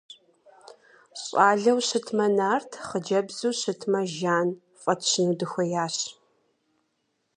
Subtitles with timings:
[1.21, 4.49] Щӏалэу щытмэ Нарт, хъыджэбзу щытмэ Жан
[4.81, 5.95] фӏэтщыну дыхуеящ.